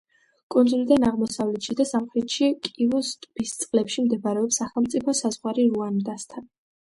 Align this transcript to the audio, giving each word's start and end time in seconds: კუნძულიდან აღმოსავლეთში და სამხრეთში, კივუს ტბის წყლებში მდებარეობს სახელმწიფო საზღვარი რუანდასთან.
კუნძულიდან 0.53 1.03
აღმოსავლეთში 1.09 1.75
და 1.81 1.85
სამხრეთში, 1.89 2.47
კივუს 2.67 3.11
ტბის 3.25 3.53
წყლებში 3.63 4.05
მდებარეობს 4.07 4.59
სახელმწიფო 4.63 5.15
საზღვარი 5.23 5.69
რუანდასთან. 5.75 6.49